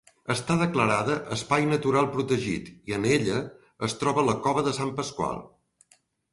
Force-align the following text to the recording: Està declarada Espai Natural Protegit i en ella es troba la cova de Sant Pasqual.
Està 0.35 0.53
declarada 0.61 1.17
Espai 1.35 1.67
Natural 1.73 2.09
Protegit 2.15 2.73
i 2.93 2.97
en 2.99 3.07
ella 3.19 3.37
es 3.89 3.99
troba 4.03 4.27
la 4.33 4.39
cova 4.49 4.67
de 4.71 4.77
Sant 4.81 4.99
Pasqual. 5.03 5.49